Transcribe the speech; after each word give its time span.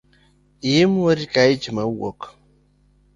Imuomori 0.73 1.25
ka 1.33 1.41
ich 1.53 1.65
mamwuok 1.75 2.19